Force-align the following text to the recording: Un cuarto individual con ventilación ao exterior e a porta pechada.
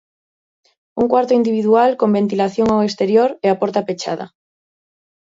Un 1.01 1.05
cuarto 1.11 1.35
individual 1.39 1.89
con 1.99 2.09
ventilación 2.19 2.67
ao 2.71 2.85
exterior 2.87 3.29
e 3.45 3.47
a 3.49 3.57
porta 3.61 3.85
pechada. 3.87 4.25